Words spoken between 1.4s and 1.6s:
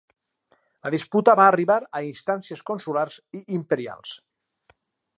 va